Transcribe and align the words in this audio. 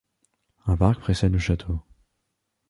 Un 0.65 0.77
parc 0.77 0.99
précède 0.99 1.31
le 1.31 1.37
château. 1.37 1.79